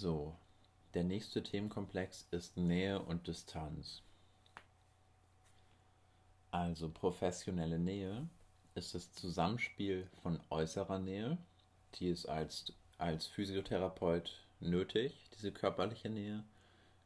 So, 0.00 0.36
der 0.94 1.02
nächste 1.02 1.42
Themenkomplex 1.42 2.28
ist 2.30 2.56
Nähe 2.56 3.02
und 3.02 3.26
Distanz. 3.26 4.04
Also 6.52 6.88
professionelle 6.88 7.80
Nähe 7.80 8.28
ist 8.76 8.94
das 8.94 9.12
Zusammenspiel 9.12 10.06
von 10.22 10.38
äußerer 10.50 11.00
Nähe, 11.00 11.36
die 11.96 12.10
ist 12.10 12.26
als, 12.26 12.72
als 12.96 13.26
Physiotherapeut 13.26 14.38
nötig, 14.60 15.28
diese 15.36 15.50
körperliche 15.50 16.10
Nähe, 16.10 16.44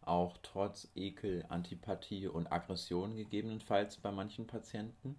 auch 0.02 0.36
trotz 0.42 0.86
Ekel, 0.94 1.46
Antipathie 1.48 2.26
und 2.26 2.52
Aggression 2.52 3.16
gegebenenfalls 3.16 3.96
bei 3.96 4.12
manchen 4.12 4.46
Patienten. 4.46 5.16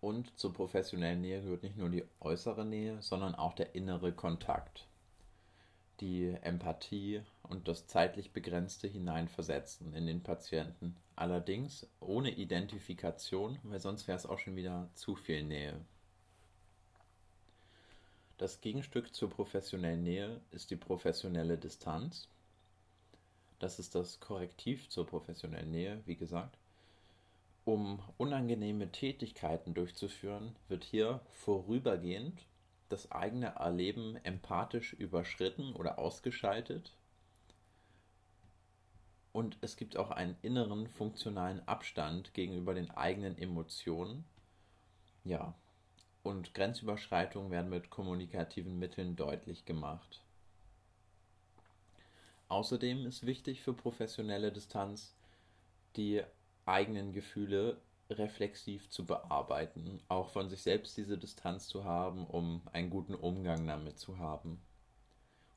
Und 0.00 0.38
zur 0.38 0.54
professionellen 0.54 1.22
Nähe 1.22 1.42
gehört 1.42 1.64
nicht 1.64 1.76
nur 1.76 1.88
die 1.88 2.04
äußere 2.20 2.64
Nähe, 2.64 3.02
sondern 3.02 3.34
auch 3.34 3.54
der 3.54 3.74
innere 3.74 4.12
Kontakt 4.12 4.86
die 6.00 6.36
Empathie 6.42 7.22
und 7.42 7.68
das 7.68 7.86
zeitlich 7.86 8.32
Begrenzte 8.32 8.88
hineinversetzen 8.88 9.94
in 9.94 10.06
den 10.06 10.22
Patienten. 10.22 10.96
Allerdings 11.16 11.86
ohne 12.00 12.30
Identifikation, 12.30 13.58
weil 13.62 13.80
sonst 13.80 14.08
wäre 14.08 14.18
es 14.18 14.26
auch 14.26 14.38
schon 14.38 14.56
wieder 14.56 14.88
zu 14.94 15.14
viel 15.14 15.44
Nähe. 15.44 15.80
Das 18.38 18.60
Gegenstück 18.60 19.14
zur 19.14 19.30
professionellen 19.30 20.02
Nähe 20.02 20.40
ist 20.50 20.70
die 20.70 20.76
professionelle 20.76 21.56
Distanz. 21.56 22.28
Das 23.60 23.78
ist 23.78 23.94
das 23.94 24.18
Korrektiv 24.18 24.88
zur 24.88 25.06
professionellen 25.06 25.70
Nähe, 25.70 26.02
wie 26.04 26.16
gesagt. 26.16 26.58
Um 27.64 28.02
unangenehme 28.18 28.90
Tätigkeiten 28.90 29.72
durchzuführen, 29.72 30.56
wird 30.68 30.84
hier 30.84 31.20
vorübergehend 31.32 32.44
das 32.94 33.10
eigene 33.10 33.56
Erleben 33.56 34.16
empathisch 34.22 34.92
überschritten 34.92 35.74
oder 35.74 35.98
ausgeschaltet. 35.98 36.92
Und 39.32 39.58
es 39.62 39.76
gibt 39.76 39.96
auch 39.96 40.12
einen 40.12 40.36
inneren 40.42 40.86
funktionalen 40.86 41.66
Abstand 41.66 42.34
gegenüber 42.34 42.72
den 42.72 42.92
eigenen 42.92 43.36
Emotionen. 43.36 44.24
Ja, 45.24 45.54
und 46.22 46.54
Grenzüberschreitungen 46.54 47.50
werden 47.50 47.68
mit 47.68 47.90
kommunikativen 47.90 48.78
Mitteln 48.78 49.16
deutlich 49.16 49.64
gemacht. 49.64 50.22
Außerdem 52.46 53.06
ist 53.06 53.26
wichtig 53.26 53.60
für 53.60 53.72
professionelle 53.72 54.52
Distanz, 54.52 55.16
die 55.96 56.22
eigenen 56.64 57.12
Gefühle 57.12 57.78
reflexiv 58.10 58.90
zu 58.90 59.06
bearbeiten, 59.06 60.00
auch 60.08 60.30
von 60.30 60.48
sich 60.48 60.62
selbst 60.62 60.96
diese 60.96 61.18
Distanz 61.18 61.68
zu 61.68 61.84
haben, 61.84 62.26
um 62.26 62.62
einen 62.72 62.90
guten 62.90 63.14
Umgang 63.14 63.66
damit 63.66 63.98
zu 63.98 64.18
haben. 64.18 64.60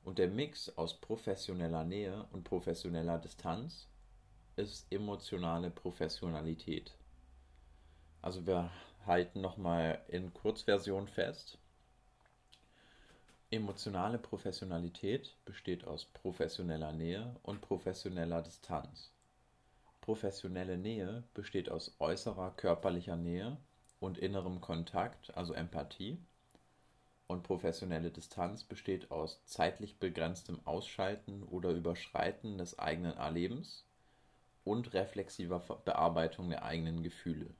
Und 0.04 0.20
der 0.20 0.30
Mix 0.30 0.70
aus 0.78 1.00
professioneller 1.02 1.84
Nähe 1.84 2.26
und 2.32 2.44
professioneller 2.44 3.18
Distanz 3.18 3.90
ist 4.56 4.92
emotionale 4.92 5.70
Professionalität. 5.70 6.96
Also 8.22 8.46
wir 8.48 8.72
halten 9.06 9.42
nochmal 9.42 10.02
in 10.08 10.34
Kurzversion 10.34 11.08
fest. 11.08 11.58
Emotionale 13.52 14.18
Professionalität 14.18 15.36
besteht 15.46 15.86
aus 15.86 16.06
professioneller 16.06 16.92
Nähe 16.92 17.36
und 17.44 17.62
professioneller 17.62 18.42
Distanz. 18.42 19.12
Professionelle 20.08 20.78
Nähe 20.78 21.26
besteht 21.34 21.70
aus 21.70 21.98
äußerer 22.00 22.52
körperlicher 22.52 23.18
Nähe 23.18 23.58
und 24.00 24.18
innerem 24.18 24.62
Kontakt, 24.62 25.36
also 25.36 25.52
Empathie. 25.52 26.18
Und 27.28 27.44
professionelle 27.44 28.10
Distanz 28.10 28.64
besteht 28.64 29.12
aus 29.12 29.44
zeitlich 29.44 30.00
begrenztem 30.00 30.66
Ausschalten 30.66 31.44
oder 31.44 31.72
Überschreiten 31.72 32.58
des 32.58 32.80
eigenen 32.80 33.18
Erlebens 33.18 33.84
und 34.64 34.94
reflexiver 34.94 35.60
Bearbeitung 35.84 36.52
der 36.52 36.64
eigenen 36.64 37.04
Gefühle. 37.04 37.54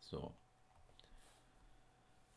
So. 0.00 0.34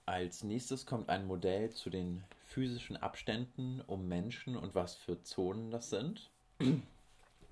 Als 0.06 0.44
nächstes 0.44 0.86
kommt 0.86 1.10
ein 1.10 1.26
Modell 1.26 1.72
zu 1.72 1.90
den 1.90 2.24
physischen 2.46 2.96
Abständen 2.96 3.82
um 3.88 4.08
Menschen 4.08 4.56
und 4.56 4.76
was 4.76 4.94
für 4.94 5.24
Zonen 5.24 5.72
das 5.72 5.90
sind. 5.90 6.30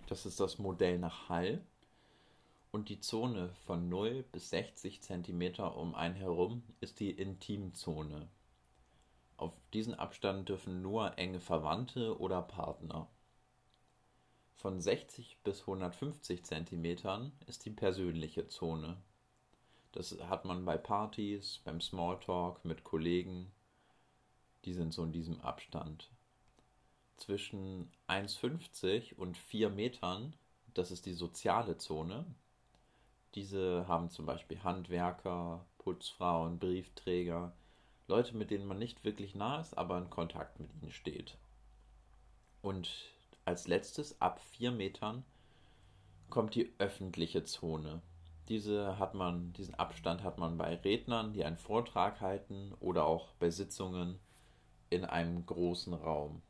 Das 0.08 0.28
ist 0.28 0.40
das 0.40 0.60
Modell 0.60 1.00
nach 1.00 1.30
Hall. 1.30 1.66
Und 2.72 2.90
die 2.90 3.00
Zone 3.00 3.50
von 3.66 3.90
0 3.90 4.24
bis 4.32 4.50
60 4.52 5.02
cm 5.02 5.60
um 5.60 5.96
einen 5.96 6.16
herum 6.16 6.62
ist 6.80 7.00
die 7.00 7.12
Intimzone. 7.12 8.28
Auf 9.38 9.54
diesen 9.74 9.96
Abstand 9.96 10.50
dürfen 10.50 10.82
nur 10.82 11.18
enge 11.18 11.40
Verwandte 11.40 12.20
oder 12.20 12.42
Partner. 12.42 13.08
Von 14.56 14.80
60 14.80 15.40
bis 15.44 15.62
150 15.62 16.44
cm 16.44 17.32
ist 17.48 17.66
die 17.66 17.72
persönliche 17.72 18.48
Zone. 18.48 18.98
Das 19.92 20.18
hat 20.30 20.46
man 20.46 20.66
bei 20.66 20.78
Partys, 20.78 21.62
beim 21.64 21.82
Smalltalk 21.82 22.64
mit 22.64 22.84
Kollegen. 22.84 23.52
Die 24.66 24.74
sind 24.74 24.94
so 24.94 25.04
in 25.04 25.14
diesem 25.14 25.40
Abstand 25.42 26.10
zwischen 27.18 27.92
1,50 28.08 29.16
und 29.16 29.38
4 29.38 29.70
Metern, 29.70 30.34
das 30.74 30.92
ist 30.92 31.06
die 31.06 31.14
soziale 31.14 31.78
Zone. 31.78 32.26
Diese 33.36 33.88
haben 33.88 34.10
zum 34.10 34.26
Beispiel 34.26 34.64
Handwerker, 34.64 35.66
Putzfrauen, 35.78 36.60
Briefträger, 36.60 37.54
Leute, 38.08 38.36
mit 38.36 38.52
denen 38.52 38.68
man 38.68 38.80
nicht 38.80 39.04
wirklich 39.04 39.36
nah 39.36 39.60
ist, 39.60 39.78
aber 39.78 39.98
in 39.98 40.10
Kontakt 40.10 40.60
mit 40.60 40.72
ihnen 40.74 40.92
steht. 40.92 41.38
Und 42.62 42.90
als 43.46 43.68
letztes, 43.68 44.22
ab 44.22 44.40
4 44.52 44.72
Metern, 44.72 45.24
kommt 46.30 46.56
die 46.56 46.74
öffentliche 46.80 47.44
Zone. 47.44 48.02
Diese 48.50 49.00
hat 49.00 49.16
man, 49.16 49.54
diesen 49.54 49.76
Abstand 49.76 50.24
hat 50.24 50.38
man 50.38 50.58
bei 50.58 50.76
Rednern, 50.76 51.34
die 51.34 51.44
einen 51.44 51.58
Vortrag 51.58 52.22
halten 52.22 52.74
oder 52.80 53.06
auch 53.06 53.34
bei 53.40 53.50
Sitzungen 53.50 54.20
in 54.90 55.04
einem 55.04 55.46
großen 55.46 55.94
Raum. 55.94 56.42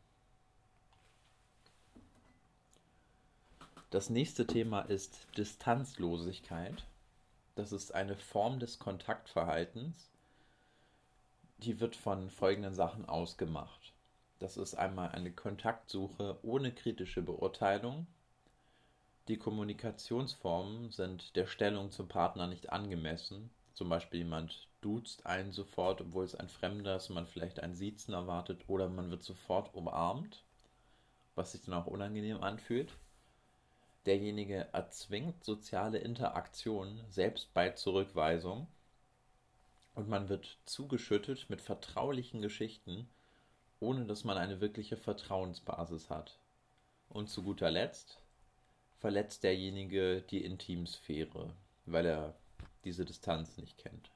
Das 3.96 4.10
nächste 4.10 4.46
Thema 4.46 4.82
ist 4.82 5.26
Distanzlosigkeit. 5.38 6.84
Das 7.56 7.72
ist 7.72 7.96
eine 7.96 8.18
Form 8.18 8.60
des 8.60 8.78
Kontaktverhaltens. 8.78 10.12
Die 11.60 11.80
wird 11.80 11.96
von 11.96 12.30
folgenden 12.30 12.76
Sachen 12.76 13.08
ausgemacht. 13.08 13.94
Das 14.40 14.58
ist 14.58 14.76
einmal 14.76 15.14
eine 15.14 15.32
Kontaktsuche 15.32 16.38
ohne 16.44 16.74
kritische 16.74 17.22
Beurteilung. 17.22 18.06
Die 19.30 19.38
Kommunikationsformen 19.38 20.92
sind 20.92 21.34
der 21.38 21.48
Stellung 21.48 21.90
zum 21.90 22.10
Partner 22.10 22.48
nicht 22.48 22.74
angemessen. 22.74 23.50
Zum 23.76 23.88
Beispiel 23.88 24.20
jemand 24.20 24.68
duzt 24.82 25.26
einen 25.26 25.54
sofort, 25.54 26.02
obwohl 26.02 26.26
es 26.26 26.36
ein 26.36 26.50
Fremder 26.50 26.98
ist 26.98 27.12
man 27.12 27.28
vielleicht 27.28 27.62
ein 27.62 27.76
Siezen 27.76 28.14
erwartet, 28.14 28.60
oder 28.68 28.90
man 28.90 29.10
wird 29.10 29.24
sofort 29.24 29.74
umarmt, 29.74 30.44
was 31.36 31.54
sich 31.54 31.62
dann 31.62 31.76
auch 31.76 31.88
unangenehm 31.88 32.44
anfühlt. 32.44 32.92
Derjenige 34.06 34.68
erzwingt 34.72 35.44
soziale 35.44 35.98
Interaktion 35.98 37.02
selbst 37.10 37.54
bei 37.54 37.72
Zurückweisung 37.72 38.68
und 39.96 40.08
man 40.08 40.30
wird 40.30 40.58
zugeschüttet 40.66 41.50
mit 41.50 41.62
vertraulichen 41.62 42.42
Geschichten, 42.42 43.10
ohne 43.80 44.06
dass 44.06 44.24
man 44.24 44.38
eine 44.38 44.62
wirkliche 44.62 44.98
Vertrauensbasis 44.98 46.10
hat. 46.10 46.38
Und 47.10 47.30
zu 47.30 47.44
guter 47.44 47.72
Letzt 47.72 48.20
verletzt 49.00 49.44
derjenige 49.44 50.22
die 50.22 50.44
Intimsphäre, 50.44 51.54
weil 51.86 52.06
er 52.06 52.36
diese 52.84 53.06
Distanz 53.06 53.58
nicht 53.58 53.78
kennt. 53.78 54.12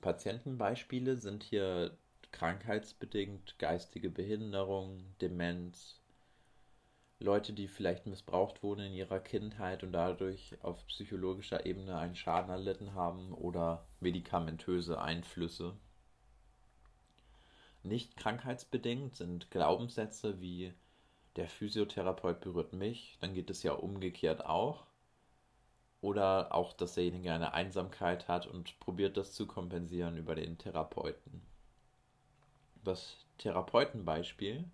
Patientenbeispiele 0.00 1.16
sind 1.16 1.42
hier 1.42 1.96
krankheitsbedingt 2.32 3.58
geistige 3.58 4.10
Behinderung, 4.10 5.04
Demenz, 5.20 5.97
Leute, 7.20 7.52
die 7.52 7.66
vielleicht 7.66 8.06
missbraucht 8.06 8.62
wurden 8.62 8.86
in 8.86 8.94
ihrer 8.94 9.18
Kindheit 9.18 9.82
und 9.82 9.92
dadurch 9.92 10.56
auf 10.62 10.86
psychologischer 10.86 11.66
Ebene 11.66 11.98
einen 11.98 12.14
Schaden 12.14 12.50
erlitten 12.50 12.94
haben 12.94 13.32
oder 13.32 13.86
medikamentöse 13.98 15.00
Einflüsse. 15.00 15.76
Nicht 17.82 18.16
krankheitsbedingt 18.16 19.16
sind 19.16 19.50
Glaubenssätze 19.50 20.40
wie 20.40 20.72
der 21.34 21.48
Physiotherapeut 21.48 22.40
berührt 22.40 22.72
mich, 22.72 23.16
dann 23.20 23.34
geht 23.34 23.50
es 23.50 23.62
ja 23.62 23.72
umgekehrt 23.72 24.44
auch. 24.44 24.86
Oder 26.00 26.54
auch, 26.54 26.72
dass 26.72 26.94
derjenige 26.94 27.32
eine 27.32 27.54
Einsamkeit 27.54 28.28
hat 28.28 28.46
und 28.46 28.78
probiert 28.78 29.16
das 29.16 29.32
zu 29.32 29.46
kompensieren 29.46 30.16
über 30.16 30.36
den 30.36 30.58
Therapeuten. 30.58 31.42
Das 32.84 33.16
Therapeutenbeispiel 33.38 34.64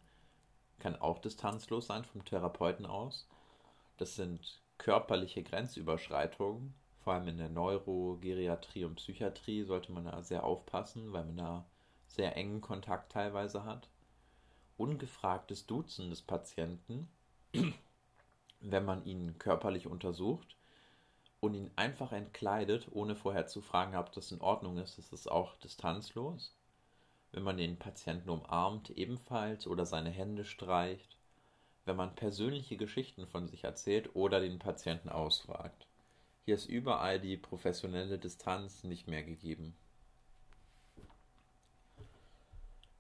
kann 0.84 1.00
auch 1.00 1.18
distanzlos 1.18 1.86
sein 1.86 2.04
vom 2.04 2.26
Therapeuten 2.26 2.84
aus. 2.84 3.26
Das 3.96 4.16
sind 4.16 4.60
körperliche 4.76 5.42
Grenzüberschreitungen. 5.42 6.74
Vor 7.02 7.14
allem 7.14 7.26
in 7.28 7.38
der 7.38 7.48
Neurogeriatrie 7.48 8.84
und 8.84 8.96
Psychiatrie 8.96 9.64
sollte 9.64 9.92
man 9.92 10.04
da 10.04 10.22
sehr 10.22 10.44
aufpassen, 10.44 11.10
weil 11.14 11.24
man 11.24 11.38
da 11.38 11.64
sehr 12.06 12.36
engen 12.36 12.60
Kontakt 12.60 13.12
teilweise 13.12 13.64
hat. 13.64 13.88
ungefragtes 14.76 15.66
Duzen 15.66 16.10
des 16.10 16.20
Patienten, 16.20 17.08
wenn 18.60 18.84
man 18.84 19.06
ihn 19.06 19.38
körperlich 19.38 19.86
untersucht 19.86 20.56
und 21.40 21.54
ihn 21.54 21.70
einfach 21.76 22.12
entkleidet, 22.12 22.88
ohne 22.92 23.16
vorher 23.16 23.46
zu 23.46 23.62
fragen, 23.62 23.96
ob 23.96 24.12
das 24.12 24.32
in 24.32 24.42
Ordnung 24.42 24.76
ist, 24.76 24.98
ist 24.98 25.14
es 25.14 25.28
auch 25.28 25.56
distanzlos. 25.56 26.54
Wenn 27.34 27.42
man 27.42 27.56
den 27.56 27.76
Patienten 27.76 28.30
umarmt, 28.30 28.90
ebenfalls 28.90 29.66
oder 29.66 29.86
seine 29.86 30.10
Hände 30.10 30.44
streicht. 30.44 31.18
Wenn 31.84 31.96
man 31.96 32.14
persönliche 32.14 32.76
Geschichten 32.76 33.26
von 33.26 33.48
sich 33.48 33.64
erzählt 33.64 34.14
oder 34.14 34.38
den 34.38 34.60
Patienten 34.60 35.08
ausfragt. 35.08 35.88
Hier 36.44 36.54
ist 36.54 36.66
überall 36.66 37.18
die 37.18 37.36
professionelle 37.36 38.20
Distanz 38.20 38.84
nicht 38.84 39.08
mehr 39.08 39.24
gegeben. 39.24 39.74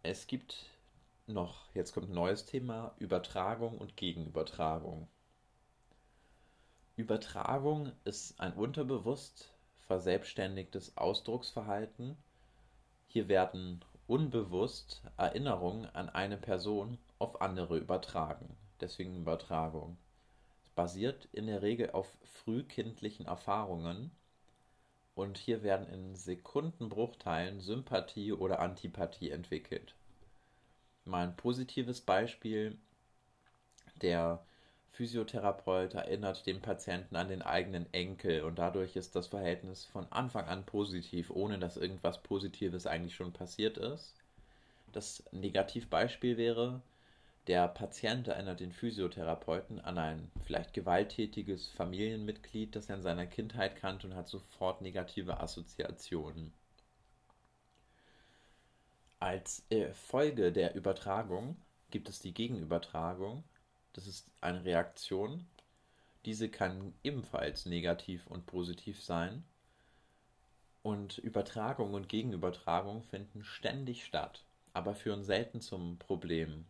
Es 0.02 0.26
gibt 0.26 0.66
noch, 1.28 1.72
jetzt 1.72 1.94
kommt 1.94 2.08
ein 2.08 2.14
neues 2.14 2.44
Thema, 2.44 2.92
Übertragung 2.98 3.78
und 3.78 3.96
Gegenübertragung. 3.96 5.06
Übertragung 6.96 7.92
ist 8.04 8.40
ein 8.40 8.54
unterbewusst 8.54 9.54
verselbstständigtes 9.86 10.96
Ausdrucksverhalten. 10.96 12.16
Hier 13.06 13.28
werden 13.28 13.84
unbewusst 14.06 15.02
Erinnerungen 15.16 15.86
an 15.94 16.08
eine 16.08 16.36
Person 16.36 16.98
auf 17.18 17.40
andere 17.40 17.78
übertragen. 17.78 18.56
Deswegen 18.80 19.16
Übertragung. 19.16 19.96
Es 20.64 20.70
basiert 20.70 21.28
in 21.32 21.46
der 21.46 21.62
Regel 21.62 21.90
auf 21.90 22.10
frühkindlichen 22.22 23.26
Erfahrungen 23.26 24.10
und 25.14 25.38
hier 25.38 25.62
werden 25.62 25.88
in 25.88 26.16
Sekundenbruchteilen 26.16 27.60
Sympathie 27.60 28.32
oder 28.32 28.58
Antipathie 28.58 29.30
entwickelt. 29.30 29.94
Mal 31.04 31.28
ein 31.28 31.36
positives 31.36 32.00
Beispiel. 32.00 32.78
Der 34.02 34.44
Physiotherapeut 34.94 35.94
erinnert 35.94 36.46
den 36.46 36.62
Patienten 36.62 37.16
an 37.16 37.26
den 37.26 37.42
eigenen 37.42 37.92
Enkel 37.92 38.42
und 38.42 38.60
dadurch 38.60 38.94
ist 38.94 39.16
das 39.16 39.26
Verhältnis 39.26 39.84
von 39.84 40.06
Anfang 40.12 40.46
an 40.46 40.64
positiv, 40.64 41.30
ohne 41.30 41.58
dass 41.58 41.76
irgendwas 41.76 42.22
Positives 42.22 42.86
eigentlich 42.86 43.16
schon 43.16 43.32
passiert 43.32 43.76
ist. 43.76 44.14
Das 44.92 45.24
Negativbeispiel 45.32 46.36
wäre, 46.36 46.80
der 47.48 47.66
Patient 47.66 48.28
erinnert 48.28 48.60
den 48.60 48.72
Physiotherapeuten 48.72 49.80
an 49.80 49.98
ein 49.98 50.30
vielleicht 50.44 50.72
gewalttätiges 50.72 51.70
Familienmitglied, 51.70 52.76
das 52.76 52.88
er 52.88 52.94
in 52.94 53.02
seiner 53.02 53.26
Kindheit 53.26 53.74
kannte 53.74 54.06
und 54.06 54.14
hat 54.14 54.28
sofort 54.28 54.80
negative 54.80 55.40
Assoziationen. 55.40 56.52
Als 59.18 59.64
äh, 59.70 59.92
Folge 59.92 60.52
der 60.52 60.76
Übertragung 60.76 61.56
gibt 61.90 62.08
es 62.08 62.20
die 62.20 62.32
Gegenübertragung, 62.32 63.42
das 63.94 64.06
ist 64.06 64.30
eine 64.40 64.64
Reaktion. 64.64 65.46
Diese 66.26 66.48
kann 66.48 66.92
ebenfalls 67.02 67.64
negativ 67.64 68.26
und 68.26 68.46
positiv 68.46 69.02
sein. 69.02 69.44
Und 70.82 71.18
Übertragung 71.18 71.94
und 71.94 72.08
Gegenübertragung 72.08 73.02
finden 73.02 73.42
ständig 73.42 74.04
statt, 74.04 74.44
aber 74.74 74.94
führen 74.94 75.24
selten 75.24 75.60
zum 75.60 75.98
Problem. 75.98 76.66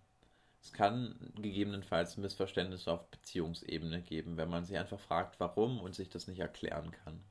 Es 0.62 0.73
kann 0.73 1.32
gegebenenfalls 1.35 2.17
Missverständnisse 2.17 2.93
auf 2.93 3.11
Beziehungsebene 3.11 4.03
geben, 4.03 4.37
wenn 4.37 4.49
man 4.49 4.65
sich 4.65 4.79
einfach 4.79 5.00
fragt, 5.00 5.41
warum 5.41 5.81
und 5.81 5.94
sich 5.94 6.09
das 6.09 6.26
nicht 6.26 6.38
erklären 6.38 6.91
kann. 6.91 7.23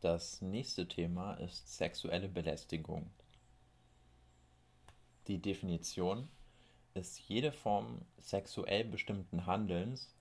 Das 0.00 0.40
nächste 0.42 0.88
Thema 0.88 1.34
ist 1.34 1.76
sexuelle 1.76 2.28
Belästigung. 2.28 3.10
Die 5.28 5.40
Definition 5.40 6.28
ist 6.94 7.18
jede 7.28 7.52
Form 7.52 8.02
sexuell 8.18 8.84
bestimmten 8.84 9.46
Handelns, 9.46 10.12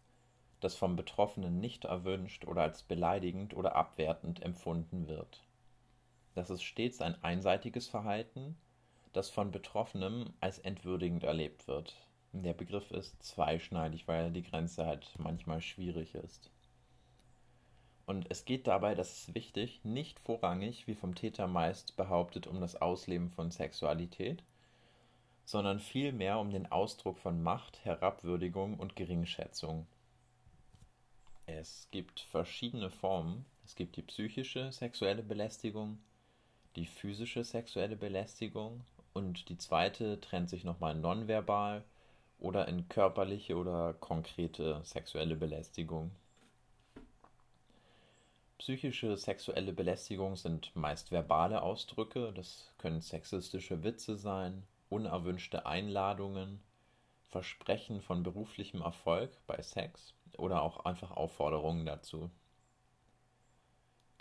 das 0.59 0.75
vom 0.75 0.95
Betroffenen 0.95 1.59
nicht 1.59 1.85
erwünscht 1.85 2.45
oder 2.45 2.61
als 2.61 2.83
beleidigend 2.83 3.55
oder 3.55 3.75
abwertend 3.75 4.43
empfunden 4.43 5.07
wird. 5.07 5.41
Das 6.35 6.49
ist 6.49 6.61
stets 6.63 7.01
ein 7.01 7.21
einseitiges 7.23 7.87
Verhalten, 7.87 8.55
das 9.11 9.29
von 9.29 9.51
Betroffenem 9.51 10.33
als 10.39 10.59
entwürdigend 10.59 11.23
erlebt 11.23 11.67
wird. 11.67 11.95
Der 12.31 12.53
Begriff 12.53 12.91
ist 12.91 13.21
zweischneidig, 13.23 14.07
weil 14.07 14.31
die 14.31 14.43
Grenze 14.43 14.85
halt 14.85 15.15
manchmal 15.17 15.61
schwierig 15.61 16.15
ist. 16.15 16.49
Und 18.05 18.27
es 18.29 18.45
geht 18.45 18.67
dabei, 18.67 18.95
das 18.95 19.11
ist 19.11 19.35
wichtig, 19.35 19.83
nicht 19.83 20.19
vorrangig, 20.19 20.87
wie 20.87 20.95
vom 20.95 21.15
Täter 21.15 21.47
meist 21.47 21.97
behauptet, 21.97 22.47
um 22.47 22.61
das 22.61 22.81
Ausleben 22.81 23.29
von 23.29 23.51
Sexualität, 23.51 24.43
sondern 25.51 25.81
vielmehr 25.81 26.39
um 26.39 26.49
den 26.49 26.71
Ausdruck 26.71 27.19
von 27.19 27.43
Macht, 27.43 27.83
Herabwürdigung 27.83 28.79
und 28.79 28.95
Geringschätzung. 28.95 29.85
Es 31.45 31.89
gibt 31.91 32.21
verschiedene 32.21 32.89
Formen. 32.89 33.45
Es 33.65 33.75
gibt 33.75 33.97
die 33.97 34.01
psychische 34.01 34.71
sexuelle 34.71 35.23
Belästigung, 35.23 35.99
die 36.77 36.85
physische 36.85 37.43
sexuelle 37.43 37.97
Belästigung 37.97 38.81
und 39.13 39.49
die 39.49 39.57
zweite 39.57 40.21
trennt 40.21 40.49
sich 40.49 40.63
nochmal 40.63 40.95
nonverbal 40.95 41.83
oder 42.39 42.69
in 42.69 42.87
körperliche 42.87 43.57
oder 43.57 43.93
konkrete 43.93 44.79
sexuelle 44.85 45.35
Belästigung. 45.35 46.11
Psychische 48.57 49.17
sexuelle 49.17 49.73
Belästigung 49.73 50.37
sind 50.37 50.73
meist 50.75 51.11
verbale 51.11 51.61
Ausdrücke, 51.61 52.31
das 52.33 52.71
können 52.77 53.01
sexistische 53.01 53.83
Witze 53.83 54.17
sein, 54.17 54.63
unerwünschte 54.91 55.65
Einladungen, 55.65 56.61
Versprechen 57.29 58.01
von 58.01 58.23
beruflichem 58.23 58.81
Erfolg 58.81 59.31
bei 59.47 59.61
Sex 59.61 60.13
oder 60.37 60.61
auch 60.61 60.85
einfach 60.85 61.11
Aufforderungen 61.11 61.85
dazu. 61.85 62.29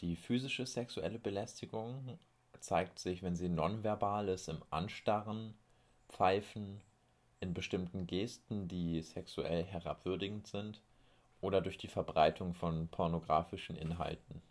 Die 0.00 0.16
physische 0.16 0.64
sexuelle 0.64 1.18
Belästigung 1.18 2.18
zeigt 2.60 2.98
sich, 2.98 3.22
wenn 3.22 3.36
sie 3.36 3.48
nonverbal 3.48 4.28
ist, 4.28 4.48
im 4.48 4.62
Anstarren, 4.70 5.54
Pfeifen, 6.08 6.80
in 7.40 7.52
bestimmten 7.52 8.06
Gesten, 8.06 8.68
die 8.68 9.02
sexuell 9.02 9.64
herabwürdigend 9.64 10.46
sind, 10.46 10.80
oder 11.40 11.60
durch 11.60 11.78
die 11.78 11.88
Verbreitung 11.88 12.54
von 12.54 12.88
pornografischen 12.88 13.76
Inhalten. 13.76 14.42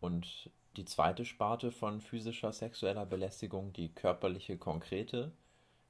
Und 0.00 0.50
die 0.76 0.84
zweite 0.84 1.24
Sparte 1.24 1.70
von 1.70 2.00
physischer 2.00 2.52
sexueller 2.52 3.04
Belästigung, 3.04 3.72
die 3.72 3.90
körperliche 3.90 4.56
konkrete, 4.56 5.32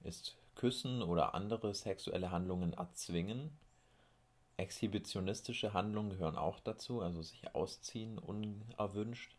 ist 0.02 0.36
Küssen 0.54 1.02
oder 1.02 1.34
andere 1.34 1.74
sexuelle 1.74 2.30
Handlungen 2.30 2.72
erzwingen. 2.72 3.56
Exhibitionistische 4.56 5.72
Handlungen 5.72 6.10
gehören 6.10 6.36
auch 6.36 6.60
dazu, 6.60 7.00
also 7.00 7.22
sich 7.22 7.54
ausziehen 7.54 8.18
unerwünscht, 8.18 9.36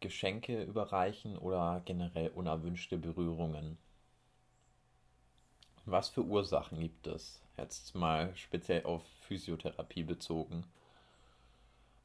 Geschenke 0.00 0.62
überreichen 0.62 1.36
oder 1.36 1.82
generell 1.84 2.30
unerwünschte 2.30 2.96
Berührungen. 2.96 3.76
Was 5.84 6.08
für 6.08 6.22
Ursachen 6.22 6.78
gibt 6.78 7.06
es? 7.06 7.42
Jetzt 7.56 7.94
mal 7.94 8.34
speziell 8.36 8.84
auf 8.84 9.02
Physiotherapie 9.22 10.04
bezogen. 10.04 10.64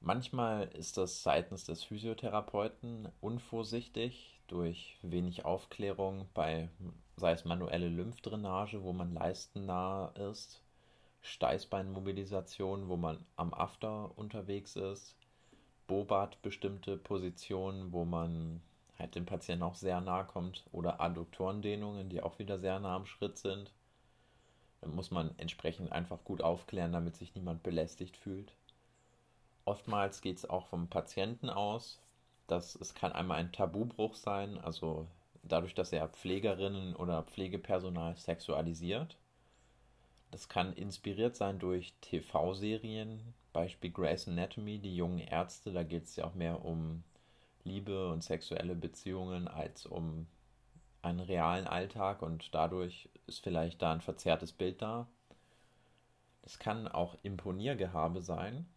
Manchmal 0.07 0.67
ist 0.67 0.97
das 0.97 1.23
seitens 1.23 1.63
des 1.63 1.83
Physiotherapeuten 1.83 3.09
unvorsichtig 3.21 4.39
durch 4.45 4.99
wenig 5.01 5.45
Aufklärung 5.45 6.29
bei, 6.35 6.69
sei 7.17 7.31
es 7.31 7.43
manuelle 7.43 7.89
Lymphdrainage, 7.89 8.83
wo 8.83 8.93
man 8.93 9.15
leistennah 9.15 10.09
ist, 10.29 10.61
Steißbeinmobilisation, 11.23 12.87
wo 12.87 12.97
man 12.97 13.25
am 13.35 13.51
After 13.51 14.15
unterwegs 14.15 14.75
ist, 14.75 15.15
Bobat 15.87 16.39
bestimmte 16.43 16.97
Positionen, 16.97 17.91
wo 17.91 18.05
man 18.05 18.61
halt 18.99 19.15
dem 19.15 19.25
Patienten 19.25 19.63
auch 19.63 19.73
sehr 19.73 20.01
nahe 20.01 20.25
kommt 20.25 20.65
oder 20.71 21.01
Adduktorendehnungen, 21.01 22.09
die 22.09 22.21
auch 22.21 22.37
wieder 22.37 22.59
sehr 22.59 22.79
nah 22.79 22.95
am 22.95 23.07
Schritt 23.07 23.39
sind. 23.39 23.73
Dann 24.81 24.93
muss 24.93 25.09
man 25.09 25.33
entsprechend 25.39 25.91
einfach 25.91 26.23
gut 26.23 26.43
aufklären, 26.43 26.93
damit 26.93 27.15
sich 27.15 27.33
niemand 27.33 27.63
belästigt 27.63 28.17
fühlt. 28.17 28.53
Oftmals 29.65 30.21
geht 30.21 30.37
es 30.37 30.49
auch 30.49 30.67
vom 30.67 30.87
Patienten 30.87 31.49
aus. 31.49 31.99
dass 32.47 32.75
es 32.75 32.93
kann 32.93 33.11
einmal 33.11 33.39
ein 33.39 33.51
Tabubruch 33.51 34.13
sein, 34.15 34.59
also 34.59 35.07
dadurch, 35.43 35.73
dass 35.73 35.91
er 35.91 36.07
Pflegerinnen 36.09 36.95
oder 36.95 37.23
Pflegepersonal 37.23 38.15
sexualisiert. 38.17 39.17
Das 40.31 40.47
kann 40.49 40.73
inspiriert 40.73 41.35
sein 41.35 41.59
durch 41.59 41.93
TV-Serien, 42.01 43.33
Beispiel 43.53 43.91
Grey's 43.91 44.27
Anatomy, 44.27 44.79
die 44.79 44.95
jungen 44.95 45.19
Ärzte, 45.19 45.71
da 45.71 45.83
geht 45.83 46.03
es 46.03 46.17
ja 46.17 46.25
auch 46.25 46.35
mehr 46.35 46.63
um 46.63 47.03
Liebe 47.63 48.11
und 48.11 48.23
sexuelle 48.23 48.75
Beziehungen 48.75 49.47
als 49.47 49.85
um 49.85 50.27
einen 51.01 51.19
realen 51.21 51.67
Alltag 51.67 52.21
und 52.21 52.53
dadurch 52.53 53.09
ist 53.27 53.43
vielleicht 53.43 53.81
da 53.81 53.93
ein 53.93 54.01
verzerrtes 54.01 54.51
Bild 54.51 54.81
da. 54.81 55.07
Das 56.43 56.59
kann 56.59 56.87
auch 56.87 57.15
Imponiergehabe 57.23 58.21
sein, 58.21 58.67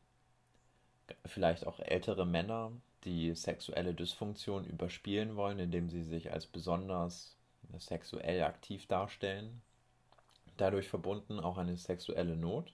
vielleicht 1.26 1.66
auch 1.66 1.80
ältere 1.80 2.26
Männer, 2.26 2.72
die 3.04 3.34
sexuelle 3.34 3.94
Dysfunktion 3.94 4.64
überspielen 4.64 5.36
wollen, 5.36 5.58
indem 5.58 5.88
sie 5.88 6.02
sich 6.02 6.32
als 6.32 6.46
besonders 6.46 7.36
sexuell 7.78 8.42
aktiv 8.42 8.86
darstellen. 8.86 9.62
Dadurch 10.56 10.88
verbunden 10.88 11.38
auch 11.38 11.58
eine 11.58 11.76
sexuelle 11.76 12.36
Not. 12.36 12.72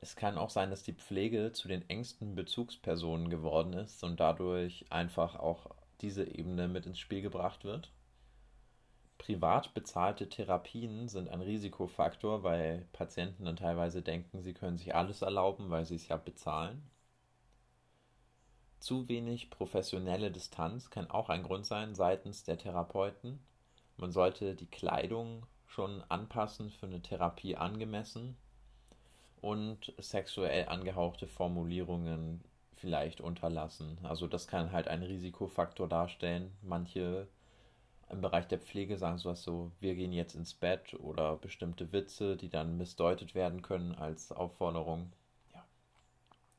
Es 0.00 0.16
kann 0.16 0.38
auch 0.38 0.50
sein, 0.50 0.70
dass 0.70 0.82
die 0.82 0.94
Pflege 0.94 1.52
zu 1.52 1.68
den 1.68 1.88
engsten 1.88 2.34
Bezugspersonen 2.34 3.28
geworden 3.28 3.74
ist 3.74 4.02
und 4.02 4.18
dadurch 4.18 4.86
einfach 4.90 5.36
auch 5.36 5.66
diese 6.00 6.24
Ebene 6.24 6.66
mit 6.66 6.86
ins 6.86 6.98
Spiel 6.98 7.22
gebracht 7.22 7.64
wird. 7.64 7.90
Privat 9.22 9.72
bezahlte 9.72 10.28
Therapien 10.28 11.08
sind 11.08 11.28
ein 11.28 11.42
Risikofaktor, 11.42 12.42
weil 12.42 12.88
Patienten 12.92 13.44
dann 13.44 13.54
teilweise 13.54 14.02
denken, 14.02 14.42
sie 14.42 14.52
können 14.52 14.76
sich 14.76 14.96
alles 14.96 15.22
erlauben, 15.22 15.70
weil 15.70 15.84
sie 15.84 15.94
es 15.94 16.08
ja 16.08 16.16
bezahlen. 16.16 16.82
Zu 18.80 19.06
wenig 19.06 19.48
professionelle 19.48 20.32
Distanz 20.32 20.90
kann 20.90 21.08
auch 21.08 21.28
ein 21.28 21.44
Grund 21.44 21.64
sein 21.66 21.94
seitens 21.94 22.42
der 22.42 22.58
Therapeuten. 22.58 23.38
Man 23.96 24.10
sollte 24.10 24.56
die 24.56 24.66
Kleidung 24.66 25.46
schon 25.68 26.02
anpassen 26.08 26.68
für 26.70 26.86
eine 26.86 27.00
Therapie 27.00 27.54
angemessen 27.54 28.36
und 29.40 29.94
sexuell 29.98 30.66
angehauchte 30.66 31.28
Formulierungen 31.28 32.42
vielleicht 32.74 33.20
unterlassen. 33.20 33.98
Also 34.02 34.26
das 34.26 34.48
kann 34.48 34.72
halt 34.72 34.88
ein 34.88 35.04
Risikofaktor 35.04 35.88
darstellen. 35.88 36.50
Manche 36.60 37.28
im 38.12 38.20
Bereich 38.20 38.46
der 38.46 38.58
Pflege 38.58 38.98
sagen 38.98 39.18
sowas 39.18 39.42
so, 39.42 39.72
wir 39.80 39.94
gehen 39.94 40.12
jetzt 40.12 40.34
ins 40.34 40.54
Bett 40.54 40.94
oder 41.00 41.36
bestimmte 41.36 41.92
Witze, 41.92 42.36
die 42.36 42.50
dann 42.50 42.76
missdeutet 42.76 43.34
werden 43.34 43.62
können 43.62 43.94
als 43.94 44.32
Aufforderung. 44.32 45.10
Ja, 45.54 45.64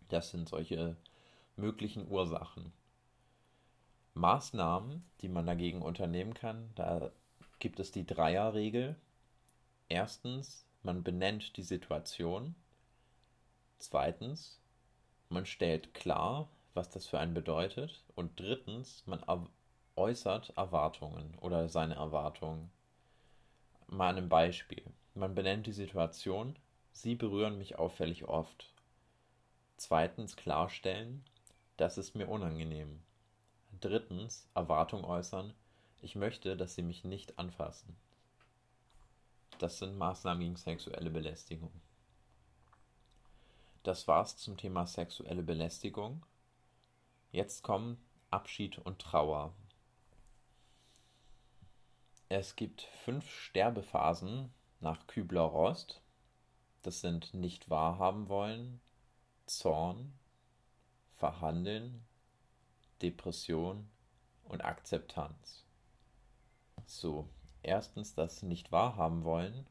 das 0.09 0.31
sind 0.31 0.49
solche 0.49 0.95
möglichen 1.55 2.09
Ursachen. 2.09 2.73
Maßnahmen, 4.15 5.03
die 5.21 5.29
man 5.29 5.45
dagegen 5.45 5.81
unternehmen 5.81 6.33
kann, 6.33 6.71
da 6.75 7.11
gibt 7.59 7.79
es 7.79 7.91
die 7.91 8.05
Dreierregel. 8.05 8.95
Erstens, 9.89 10.65
man 10.81 11.03
benennt 11.03 11.55
die 11.57 11.63
Situation. 11.63 12.55
Zweitens, 13.79 14.59
man 15.29 15.45
stellt 15.45 15.93
klar, 15.93 16.49
was 16.73 16.89
das 16.89 17.05
für 17.07 17.19
einen 17.19 17.33
bedeutet. 17.33 18.03
Und 18.15 18.39
drittens, 18.39 19.03
man 19.05 19.23
äußert 19.95 20.53
Erwartungen 20.57 21.37
oder 21.39 21.67
seine 21.69 21.95
Erwartungen. 21.95 22.71
Mal 23.87 24.17
ein 24.17 24.29
Beispiel. 24.29 24.83
Man 25.13 25.35
benennt 25.35 25.67
die 25.67 25.73
Situation. 25.73 26.55
Sie 26.91 27.15
berühren 27.15 27.57
mich 27.57 27.77
auffällig 27.77 28.25
oft. 28.25 28.73
Zweitens 29.77 30.35
klarstellen, 30.35 31.23
das 31.77 31.97
ist 31.97 32.15
mir 32.15 32.27
unangenehm. 32.27 33.01
Drittens 33.81 34.47
Erwartung 34.53 35.03
äußern, 35.03 35.53
ich 36.01 36.15
möchte, 36.15 36.55
dass 36.55 36.75
Sie 36.75 36.83
mich 36.83 37.03
nicht 37.03 37.39
anfassen. 37.39 37.95
Das 39.59 39.79
sind 39.79 39.97
Maßnahmen 39.97 40.41
gegen 40.41 40.55
sexuelle 40.55 41.09
Belästigung. 41.09 41.71
Das 43.83 44.07
war's 44.07 44.37
zum 44.37 44.57
Thema 44.57 44.87
sexuelle 44.87 45.43
Belästigung. 45.43 46.25
Jetzt 47.31 47.63
kommen 47.63 47.97
Abschied 48.29 48.79
und 48.79 48.99
Trauer. 48.99 49.53
Es 52.29 52.55
gibt 52.55 52.81
fünf 53.03 53.29
Sterbephasen 53.29 54.53
nach 54.79 55.07
Kübler-Rost. 55.07 56.01
Das 56.81 57.01
sind 57.01 57.33
nicht 57.33 57.69
wahrhaben 57.69 58.27
wollen, 58.27 58.81
Zorn, 59.45 60.13
Verhandeln, 61.15 62.05
Depression 63.01 63.89
und 64.43 64.63
Akzeptanz. 64.65 65.65
So, 66.85 67.29
erstens 67.61 68.15
das 68.15 68.43
nicht 68.43 68.71
wahrhaben 68.71 69.23
wollen. 69.23 69.67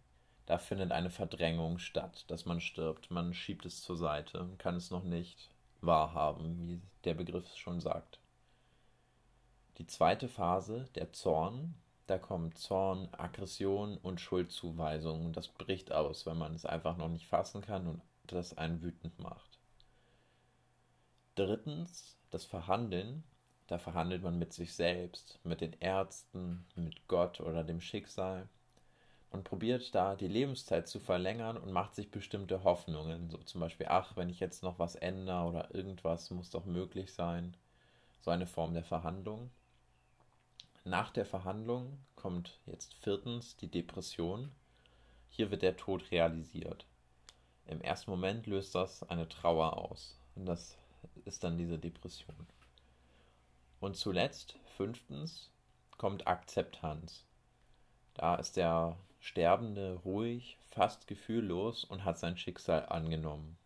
Da 0.47 0.59
findet 0.59 0.93
eine 0.93 1.11
Verdrängung 1.11 1.79
statt, 1.79 2.25
dass 2.29 2.47
man 2.47 2.61
stirbt. 2.61 3.11
Man 3.11 3.35
schiebt 3.35 3.67
es 3.67 3.83
zur 3.83 3.97
Seite, 3.97 4.49
kann 4.59 4.77
es 4.77 4.91
noch 4.91 5.05
nicht 5.05 5.51
wahrhaben, 5.81 6.67
wie 6.67 6.81
der 7.05 7.15
Begriff 7.15 7.55
schon 7.57 7.81
sagt. 7.81 8.19
Die 9.79 9.87
zweite 9.87 10.29
Phase, 10.29 10.89
der 10.95 11.13
Zorn, 11.13 11.75
da 12.13 12.19
kommt 12.19 12.59
Zorn, 12.59 13.09
Aggression 13.13 13.97
und 13.97 14.21
Schuldzuweisung. 14.21 15.33
Das 15.33 15.49
bricht 15.49 15.93
aus, 15.93 16.27
wenn 16.27 16.37
man 16.37 16.55
es 16.55 16.67
einfach 16.67 16.99
noch 16.99 17.09
nicht 17.09 17.27
fassen 17.27 17.63
kann 17.63 17.87
und 17.87 18.03
das 18.27 18.59
einen 18.59 18.83
wütend 18.83 19.19
macht. 19.19 19.59
Drittens, 21.37 22.19
das 22.31 22.45
Verhandeln. 22.45 23.25
Da 23.67 23.79
verhandelt 23.79 24.23
man 24.23 24.39
mit 24.39 24.53
sich 24.53 24.75
selbst, 24.75 25.39
mit 25.43 25.63
den 25.63 25.73
Ärzten, 25.81 26.67
mit 26.75 27.09
Gott 27.09 27.41
oder 27.41 27.65
dem 27.65 27.81
Schicksal 27.81 28.47
und 29.31 29.45
probiert 29.45 29.95
da 29.95 30.15
die 30.15 30.29
Lebenszeit 30.29 30.89
zu 30.89 31.01
verlängern 31.01 31.57
und 31.57 31.73
macht 31.73 31.95
sich 31.95 32.11
bestimmte 32.11 32.63
Hoffnungen. 32.63 33.31
So 33.31 33.39
zum 33.39 33.63
Beispiel, 33.63 33.87
ach, 33.89 34.15
wenn 34.17 34.29
ich 34.29 34.41
jetzt 34.41 34.63
noch 34.63 34.79
was 34.79 34.97
ändere 34.97 35.49
oder 35.49 35.75
irgendwas 35.75 36.31
muss 36.31 36.51
doch 36.51 36.67
möglich 36.67 37.15
sein. 37.15 37.57
So 38.21 38.31
eine 38.31 38.47
Form 38.47 38.75
der 38.75 38.85
Verhandlung. 38.85 39.51
Nach 40.85 41.11
der 41.11 41.25
Verhandlung 41.25 41.99
kommt 42.17 42.59
jetzt 42.67 42.95
viertens 42.95 43.57
die 43.57 43.71
Depression. 43.71 44.51
Hier 45.31 45.53
wird 45.53 45.63
der 45.63 45.77
Tod 45.77 46.11
realisiert. 46.11 46.87
Im 47.67 47.81
ersten 47.81 48.11
Moment 48.11 48.49
löst 48.49 48.75
das 48.75 49.05
eine 49.05 49.29
Trauer 49.29 49.77
aus. 49.77 50.19
Und 50.35 50.47
das 50.47 50.77
ist 51.25 51.45
dann 51.45 51.57
diese 51.57 51.79
Depression. 51.79 52.49
Und 53.79 53.97
zuletzt, 53.97 54.59
fünftens, 54.77 55.51
kommt 55.99 56.27
Akzeptanz. 56.27 57.25
Da 58.15 58.35
ist 58.35 58.57
der 58.57 58.97
Sterbende 59.21 60.01
ruhig, 60.05 60.59
fast 60.71 61.07
gefühllos 61.07 61.85
und 61.85 62.05
hat 62.05 62.19
sein 62.19 62.37
Schicksal 62.37 62.87
angenommen. 62.87 63.57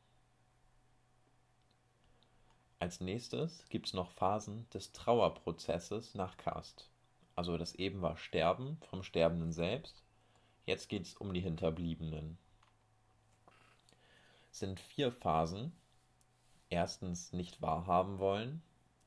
Als 2.78 3.00
nächstes 3.00 3.64
gibt 3.70 3.86
es 3.86 3.94
noch 3.94 4.10
Phasen 4.10 4.68
des 4.74 4.92
Trauerprozesses 4.92 6.14
nach 6.14 6.36
Kast. 6.36 6.90
Also 7.36 7.58
das 7.58 7.74
eben 7.74 8.00
war 8.02 8.16
Sterben 8.16 8.78
vom 8.90 9.02
Sterbenden 9.02 9.52
selbst. 9.52 10.02
Jetzt 10.64 10.88
geht 10.88 11.02
es 11.02 11.14
um 11.14 11.32
die 11.32 11.40
Hinterbliebenen. 11.40 12.38
Es 14.50 14.60
sind 14.60 14.80
vier 14.80 15.12
Phasen. 15.12 15.72
Erstens 16.70 17.32
nicht 17.34 17.60
wahrhaben 17.60 18.18
wollen. 18.18 18.62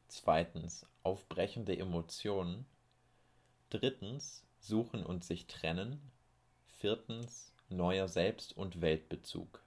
Zweitens 0.08 0.86
aufbrechende 1.04 1.78
Emotionen. 1.78 2.66
Drittens 3.72 4.46
suchen 4.60 5.04
und 5.06 5.24
sich 5.24 5.48
trennen. 5.48 6.00
Viertens 6.78 7.52
neuer 7.68 8.08
Selbst- 8.08 8.56
und 8.56 8.80
Weltbezug. 8.80 9.62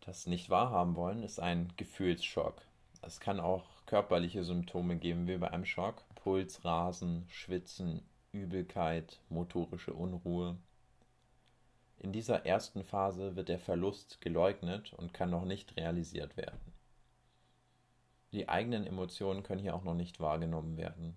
Das 0.00 0.26
nicht 0.26 0.50
wahrhaben 0.50 0.94
wollen 0.96 1.22
ist 1.22 1.40
ein 1.40 1.72
Gefühlsschock. 1.76 2.62
Es 3.06 3.20
kann 3.20 3.38
auch 3.38 3.64
körperliche 3.86 4.42
Symptome 4.42 4.96
geben, 4.96 5.28
wie 5.28 5.36
bei 5.36 5.52
einem 5.52 5.64
Schock. 5.64 6.02
Puls, 6.16 6.64
Rasen, 6.64 7.24
Schwitzen, 7.28 8.02
Übelkeit, 8.32 9.20
motorische 9.28 9.94
Unruhe. 9.94 10.56
In 12.00 12.12
dieser 12.12 12.44
ersten 12.44 12.82
Phase 12.82 13.36
wird 13.36 13.48
der 13.48 13.60
Verlust 13.60 14.20
geleugnet 14.20 14.92
und 14.92 15.14
kann 15.14 15.30
noch 15.30 15.44
nicht 15.44 15.76
realisiert 15.76 16.36
werden. 16.36 16.58
Die 18.32 18.48
eigenen 18.48 18.84
Emotionen 18.88 19.44
können 19.44 19.62
hier 19.62 19.76
auch 19.76 19.84
noch 19.84 19.94
nicht 19.94 20.18
wahrgenommen 20.18 20.76
werden. 20.76 21.16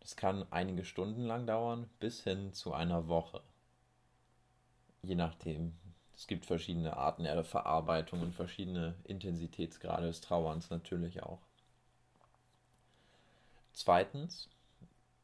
Das 0.00 0.16
kann 0.16 0.44
einige 0.50 0.84
Stunden 0.84 1.22
lang 1.22 1.46
dauern, 1.46 1.88
bis 2.00 2.22
hin 2.22 2.52
zu 2.52 2.74
einer 2.74 3.08
Woche. 3.08 3.40
Je 5.02 5.14
nachdem. 5.14 5.72
Es 6.16 6.26
gibt 6.26 6.46
verschiedene 6.46 6.96
Arten 6.96 7.24
der 7.24 7.42
Verarbeitung 7.44 8.22
und 8.22 8.34
verschiedene 8.34 8.94
Intensitätsgrade 9.04 10.06
des 10.06 10.20
Trauerns 10.20 10.70
natürlich 10.70 11.22
auch. 11.22 11.40
Zweitens, 13.72 14.48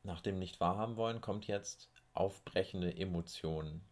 nach 0.02 0.20
dem 0.20 0.38
nicht 0.38 0.60
wahrhaben 0.60 0.96
wollen, 0.96 1.20
kommt 1.20 1.46
jetzt 1.46 1.88
aufbrechende 2.14 2.96
Emotionen. 2.96 3.82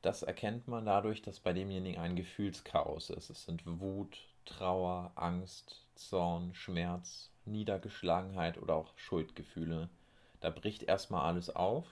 Das 0.00 0.22
erkennt 0.22 0.68
man 0.68 0.86
dadurch, 0.86 1.22
dass 1.22 1.40
bei 1.40 1.52
demjenigen 1.52 2.00
ein 2.00 2.16
Gefühlschaos 2.16 3.10
ist. 3.10 3.30
Es 3.30 3.44
sind 3.44 3.62
Wut, 3.66 4.18
Trauer, 4.44 5.12
Angst, 5.16 5.84
Zorn, 5.96 6.54
Schmerz, 6.54 7.30
Niedergeschlagenheit 7.44 8.56
oder 8.58 8.74
auch 8.74 8.96
Schuldgefühle. 8.96 9.90
Da 10.40 10.50
bricht 10.50 10.84
erstmal 10.84 11.26
alles 11.26 11.54
auf 11.54 11.84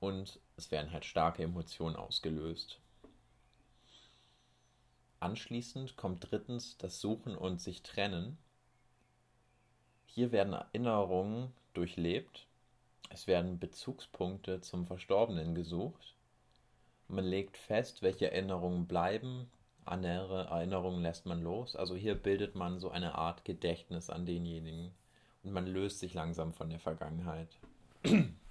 und 0.00 0.38
es 0.56 0.70
werden 0.70 0.92
halt 0.92 1.04
starke 1.04 1.42
Emotionen 1.42 1.96
ausgelöst. 1.96 2.78
Anschließend 5.20 5.96
kommt 5.96 6.30
drittens 6.30 6.76
das 6.78 7.00
Suchen 7.00 7.36
und 7.36 7.60
sich 7.60 7.82
trennen. 7.82 8.38
Hier 10.06 10.32
werden 10.32 10.52
Erinnerungen 10.52 11.52
durchlebt, 11.74 12.46
es 13.10 13.26
werden 13.26 13.58
Bezugspunkte 13.58 14.60
zum 14.60 14.86
Verstorbenen 14.86 15.54
gesucht, 15.54 16.16
man 17.08 17.24
legt 17.24 17.56
fest, 17.56 18.02
welche 18.02 18.32
Erinnerungen 18.32 18.86
bleiben, 18.86 19.48
andere 19.84 20.46
Erinnerungen 20.46 21.02
lässt 21.02 21.26
man 21.26 21.42
los. 21.42 21.76
Also 21.76 21.94
hier 21.94 22.16
bildet 22.16 22.56
man 22.56 22.80
so 22.80 22.90
eine 22.90 23.14
Art 23.14 23.44
Gedächtnis 23.44 24.10
an 24.10 24.26
denjenigen 24.26 24.90
und 25.44 25.52
man 25.52 25.66
löst 25.66 26.00
sich 26.00 26.14
langsam 26.14 26.52
von 26.52 26.68
der 26.68 26.80
Vergangenheit. 26.80 27.48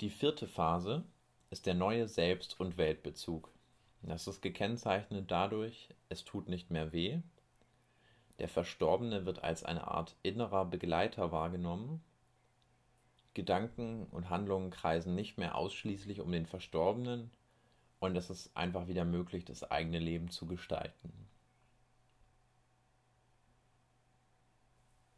Die 0.00 0.08
vierte 0.08 0.48
Phase 0.48 1.04
ist 1.50 1.66
der 1.66 1.74
neue 1.74 2.08
Selbst- 2.08 2.58
und 2.58 2.78
Weltbezug. 2.78 3.52
Das 4.00 4.26
ist 4.26 4.40
gekennzeichnet 4.40 5.30
dadurch, 5.30 5.90
es 6.08 6.24
tut 6.24 6.48
nicht 6.48 6.70
mehr 6.70 6.94
weh. 6.94 7.20
Der 8.38 8.48
Verstorbene 8.48 9.26
wird 9.26 9.44
als 9.44 9.62
eine 9.62 9.88
Art 9.88 10.16
innerer 10.22 10.64
Begleiter 10.64 11.32
wahrgenommen. 11.32 12.02
Gedanken 13.34 14.06
und 14.06 14.30
Handlungen 14.30 14.70
kreisen 14.70 15.14
nicht 15.14 15.36
mehr 15.36 15.54
ausschließlich 15.54 16.22
um 16.22 16.32
den 16.32 16.46
Verstorbenen 16.46 17.30
und 17.98 18.16
es 18.16 18.30
ist 18.30 18.56
einfach 18.56 18.86
wieder 18.86 19.04
möglich, 19.04 19.44
das 19.44 19.70
eigene 19.70 19.98
Leben 19.98 20.30
zu 20.30 20.46
gestalten. 20.46 21.12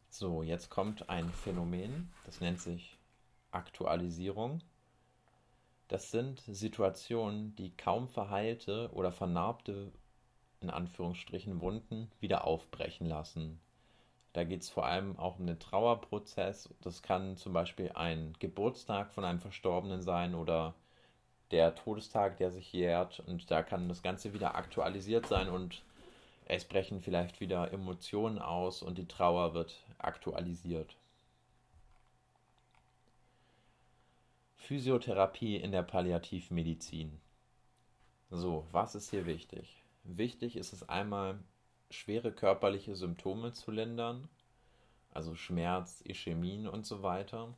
So, 0.09 0.43
jetzt 0.43 0.69
kommt 0.69 1.09
ein 1.09 1.31
Phänomen, 1.31 2.11
das 2.25 2.41
nennt 2.41 2.59
sich 2.59 2.97
Aktualisierung. 3.51 4.61
Das 5.93 6.09
sind 6.09 6.41
Situationen, 6.47 7.55
die 7.55 7.69
kaum 7.77 8.07
verheilte 8.07 8.89
oder 8.93 9.11
vernarbte, 9.11 9.91
in 10.59 10.71
Anführungsstrichen, 10.71 11.61
Wunden 11.61 12.09
wieder 12.19 12.47
aufbrechen 12.47 13.05
lassen. 13.05 13.61
Da 14.33 14.43
geht 14.43 14.63
es 14.63 14.71
vor 14.71 14.87
allem 14.87 15.19
auch 15.19 15.37
um 15.37 15.45
den 15.45 15.59
Trauerprozess. 15.59 16.73
Das 16.81 17.03
kann 17.03 17.37
zum 17.37 17.53
Beispiel 17.53 17.91
ein 17.93 18.33
Geburtstag 18.39 19.13
von 19.13 19.23
einem 19.23 19.39
Verstorbenen 19.39 20.01
sein 20.01 20.33
oder 20.33 20.73
der 21.51 21.75
Todestag, 21.75 22.37
der 22.37 22.49
sich 22.49 22.73
jährt. 22.73 23.19
Und 23.27 23.51
da 23.51 23.61
kann 23.61 23.87
das 23.87 24.01
Ganze 24.01 24.33
wieder 24.33 24.55
aktualisiert 24.55 25.27
sein 25.27 25.47
und 25.47 25.83
es 26.45 26.65
brechen 26.65 27.01
vielleicht 27.01 27.39
wieder 27.39 27.71
Emotionen 27.71 28.39
aus 28.39 28.81
und 28.81 28.97
die 28.97 29.07
Trauer 29.07 29.53
wird 29.53 29.75
aktualisiert. 29.99 30.95
Physiotherapie 34.63 35.57
in 35.57 35.73
der 35.73 35.83
Palliativmedizin. 35.83 37.19
So, 38.31 38.65
was 38.71 38.95
ist 38.95 39.09
hier 39.09 39.25
wichtig? 39.25 39.83
Wichtig 40.05 40.55
ist 40.55 40.71
es 40.71 40.87
einmal, 40.87 41.37
schwere 41.89 42.31
körperliche 42.31 42.95
Symptome 42.95 43.51
zu 43.51 43.71
lindern, 43.71 44.29
also 45.11 45.35
Schmerz, 45.35 46.01
Ischämien 46.05 46.69
und 46.69 46.85
so 46.85 47.03
weiter. 47.03 47.53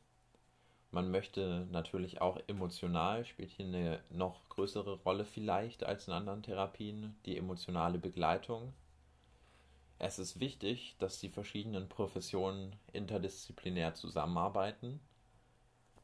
Man 0.90 1.12
möchte 1.12 1.68
natürlich 1.70 2.20
auch 2.20 2.40
emotional, 2.48 3.24
spielt 3.24 3.52
hier 3.52 3.66
eine 3.66 4.00
noch 4.10 4.40
größere 4.48 4.94
Rolle 5.04 5.24
vielleicht 5.24 5.84
als 5.84 6.08
in 6.08 6.12
anderen 6.12 6.42
Therapien, 6.42 7.14
die 7.24 7.38
emotionale 7.38 8.00
Begleitung. 8.00 8.72
Es 10.00 10.18
ist 10.18 10.40
wichtig, 10.40 10.96
dass 10.98 11.20
die 11.20 11.30
verschiedenen 11.30 11.88
Professionen 11.88 12.74
interdisziplinär 12.92 13.94
zusammenarbeiten 13.94 14.98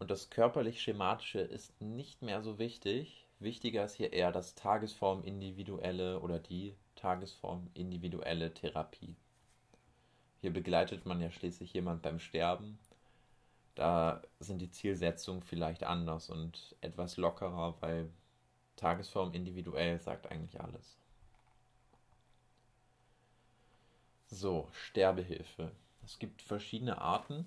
und 0.03 0.11
das 0.11 0.31
körperlich-schematische 0.31 1.39
ist 1.39 1.81
nicht 1.81 2.23
mehr 2.23 2.43
so 2.43 2.59
wichtig. 2.59 3.25
Wichtiger 3.39 3.85
ist 3.85 3.95
hier 3.95 4.13
eher 4.13 4.33
das 4.33 4.57
Tagesform-individuelle 4.57 6.19
oder 6.19 6.41
die 6.41 6.75
Tagesform-individuelle 6.97 8.53
Therapie. 8.53 9.15
Hier 10.41 10.53
begleitet 10.53 11.07
man 11.07 11.21
ja 11.21 11.31
schließlich 11.31 11.73
jemand 11.73 12.03
beim 12.03 12.19
Sterben. 12.19 12.81
Da 13.77 14.21
sind 14.41 14.59
die 14.59 14.73
Zielsetzungen 14.73 15.45
vielleicht 15.45 15.85
anders 15.85 16.31
und 16.31 16.75
etwas 16.81 17.17
lockerer, 17.17 17.77
weil 17.79 18.11
Tagesform 18.75 19.33
individuell 19.35 20.01
sagt 20.01 20.33
eigentlich 20.33 20.61
alles. 20.61 20.99
So, 24.27 24.69
Sterbehilfe. 24.73 25.71
Es 26.05 26.19
gibt 26.19 26.43
verschiedene 26.43 27.01
Arten. 27.01 27.47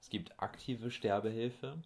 Es 0.00 0.08
gibt 0.08 0.40
aktive 0.40 0.90
Sterbehilfe. 0.90 1.76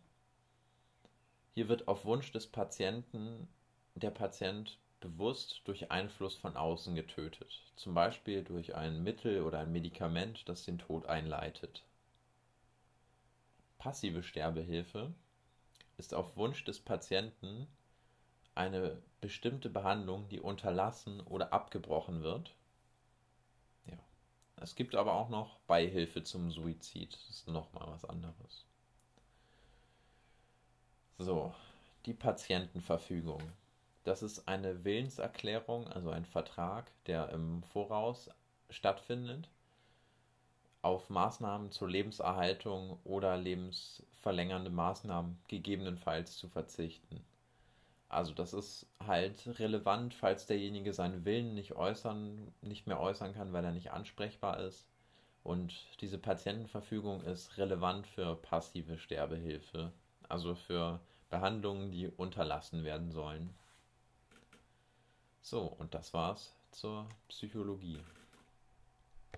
Hier 1.54 1.68
wird 1.68 1.88
auf 1.88 2.04
Wunsch 2.04 2.30
des 2.32 2.46
Patienten 2.46 3.48
der 3.94 4.10
Patient 4.10 4.78
bewusst 5.00 5.60
durch 5.64 5.90
Einfluss 5.90 6.36
von 6.36 6.56
außen 6.56 6.94
getötet, 6.94 7.60
zum 7.76 7.92
Beispiel 7.92 8.42
durch 8.42 8.74
ein 8.74 9.02
Mittel 9.02 9.42
oder 9.42 9.58
ein 9.58 9.72
Medikament, 9.72 10.48
das 10.48 10.64
den 10.64 10.78
Tod 10.78 11.06
einleitet. 11.06 11.82
Passive 13.78 14.22
Sterbehilfe 14.22 15.12
ist 15.98 16.14
auf 16.14 16.36
Wunsch 16.36 16.64
des 16.64 16.80
Patienten 16.80 17.66
eine 18.54 19.02
bestimmte 19.20 19.68
Behandlung, 19.68 20.28
die 20.28 20.40
unterlassen 20.40 21.20
oder 21.20 21.52
abgebrochen 21.52 22.22
wird, 22.22 22.54
es 24.56 24.74
gibt 24.74 24.94
aber 24.94 25.14
auch 25.14 25.28
noch 25.28 25.58
Beihilfe 25.66 26.22
zum 26.22 26.50
Suizid. 26.50 27.12
Das 27.12 27.28
ist 27.30 27.48
nochmal 27.48 27.86
was 27.88 28.04
anderes. 28.04 28.64
So, 31.18 31.54
die 32.06 32.14
Patientenverfügung. 32.14 33.42
Das 34.04 34.22
ist 34.22 34.48
eine 34.48 34.84
Willenserklärung, 34.84 35.88
also 35.88 36.10
ein 36.10 36.24
Vertrag, 36.24 36.90
der 37.06 37.30
im 37.30 37.62
Voraus 37.62 38.30
stattfindet, 38.68 39.48
auf 40.82 41.08
Maßnahmen 41.08 41.70
zur 41.70 41.88
Lebenserhaltung 41.88 42.98
oder 43.04 43.38
lebensverlängernde 43.38 44.70
Maßnahmen 44.70 45.38
gegebenenfalls 45.48 46.36
zu 46.36 46.48
verzichten. 46.48 47.24
Also 48.14 48.32
das 48.32 48.54
ist 48.54 48.86
halt 49.04 49.58
relevant, 49.58 50.14
falls 50.14 50.46
derjenige 50.46 50.92
seinen 50.92 51.24
Willen 51.24 51.54
nicht 51.54 51.72
äußern, 51.72 52.54
nicht 52.62 52.86
mehr 52.86 53.00
äußern 53.00 53.34
kann, 53.34 53.52
weil 53.52 53.64
er 53.64 53.72
nicht 53.72 53.90
ansprechbar 53.90 54.60
ist. 54.60 54.86
Und 55.42 55.74
diese 56.00 56.16
Patientenverfügung 56.18 57.22
ist 57.22 57.58
relevant 57.58 58.06
für 58.06 58.36
passive 58.36 58.98
Sterbehilfe, 58.98 59.92
also 60.28 60.54
für 60.54 61.00
Behandlungen, 61.28 61.90
die 61.90 62.06
unterlassen 62.08 62.84
werden 62.84 63.10
sollen. 63.10 63.52
So, 65.42 65.62
und 65.62 65.92
das 65.92 66.14
war's 66.14 66.54
zur 66.70 67.08
Psychologie. 67.28 67.98